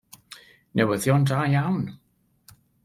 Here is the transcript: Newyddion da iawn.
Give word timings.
Newyddion 0.75 1.23
da 1.29 1.37
iawn. 1.53 1.85